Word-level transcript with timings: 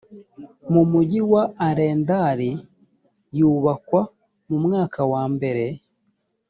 mu 0.73 0.81
mugi 0.91 1.19
wa 1.31 1.43
arendal 1.67 2.39
yubakwa 3.37 4.01
mu 4.47 4.57
mwaka 4.65 5.01
wa 5.11 5.23
mbere 5.33 5.65